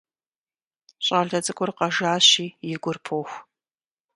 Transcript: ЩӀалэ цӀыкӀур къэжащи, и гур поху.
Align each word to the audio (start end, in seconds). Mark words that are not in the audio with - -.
ЩӀалэ 1.05 1.39
цӀыкӀур 1.45 1.71
къэжащи, 1.77 2.45
и 2.73 2.75
гур 2.83 2.97
поху. 3.05 3.37